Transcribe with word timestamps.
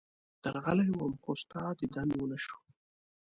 درغلی 0.43 0.89
وم، 0.93 1.13
خو 1.21 1.31
ستا 1.41 1.63
دیدن 1.79 2.09
ونه 2.13 2.37
شو. 2.43 2.57